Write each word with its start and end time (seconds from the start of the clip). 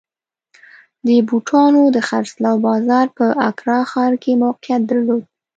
د 1.07 1.07
بوټانو 1.27 1.83
د 1.95 1.97
خرڅلاو 2.07 2.63
بازار 2.67 3.05
په 3.17 3.25
اکرا 3.49 3.79
ښار 3.91 4.13
کې 4.23 4.31
موقعیت 4.43 4.81
درلود. 4.87 5.23